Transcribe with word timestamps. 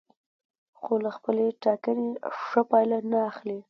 خو 0.79 0.93
له 1.03 1.09
خپلې 1.17 1.45
ټاکنې 1.63 2.07
ښه 2.45 2.61
پایله 2.69 2.97
نه 3.11 3.19
اخلي. 3.29 3.59